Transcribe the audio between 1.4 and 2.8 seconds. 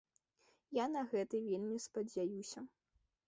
вельмі спадзяюся!